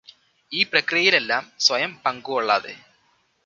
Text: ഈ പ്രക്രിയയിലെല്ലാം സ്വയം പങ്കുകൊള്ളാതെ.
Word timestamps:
ഈ 0.51 0.63
പ്രക്രിയയിലെല്ലാം 0.63 1.51
സ്വയം 1.59 1.91
പങ്കുകൊള്ളാതെ. 2.05 2.73